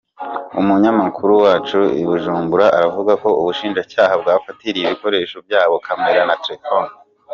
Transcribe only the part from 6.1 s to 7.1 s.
na telefoni.